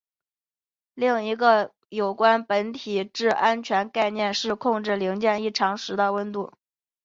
[0.95, 6.51] 另一个有关本质安全的概念是控制零件异常时的温度。